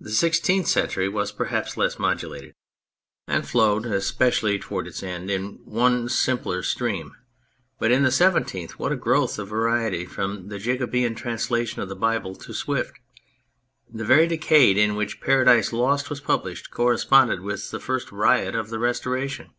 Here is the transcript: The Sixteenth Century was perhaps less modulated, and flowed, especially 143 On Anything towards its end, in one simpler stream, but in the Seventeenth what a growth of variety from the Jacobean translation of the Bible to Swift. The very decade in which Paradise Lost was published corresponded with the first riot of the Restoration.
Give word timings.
The 0.00 0.08
Sixteenth 0.08 0.66
Century 0.66 1.10
was 1.10 1.30
perhaps 1.30 1.76
less 1.76 1.98
modulated, 1.98 2.54
and 3.28 3.46
flowed, 3.46 3.84
especially 3.84 4.52
143 4.52 4.56
On 4.56 4.56
Anything 4.56 4.68
towards 4.68 4.88
its 4.88 5.02
end, 5.02 5.30
in 5.30 5.70
one 5.70 6.08
simpler 6.08 6.62
stream, 6.62 7.14
but 7.78 7.90
in 7.92 8.02
the 8.02 8.10
Seventeenth 8.10 8.78
what 8.78 8.92
a 8.92 8.96
growth 8.96 9.38
of 9.38 9.48
variety 9.48 10.06
from 10.06 10.48
the 10.48 10.58
Jacobean 10.58 11.14
translation 11.14 11.82
of 11.82 11.90
the 11.90 11.94
Bible 11.94 12.34
to 12.34 12.54
Swift. 12.54 12.98
The 13.92 14.06
very 14.06 14.26
decade 14.26 14.78
in 14.78 14.94
which 14.96 15.20
Paradise 15.20 15.70
Lost 15.70 16.08
was 16.08 16.20
published 16.20 16.70
corresponded 16.70 17.42
with 17.42 17.70
the 17.70 17.78
first 17.78 18.10
riot 18.10 18.54
of 18.54 18.70
the 18.70 18.78
Restoration. 18.78 19.50